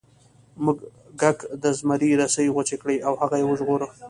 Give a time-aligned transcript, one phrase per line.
[0.63, 3.87] موږک د زمري رسۍ غوڅې کړې او هغه یې وژغوره.